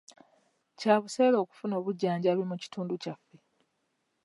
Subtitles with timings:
[0.79, 3.35] Kya buseere okufuna obujjanjabi mu kitundu kyaffe.